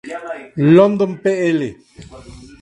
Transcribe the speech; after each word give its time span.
London; 0.75 1.11
Pl. 1.21 1.59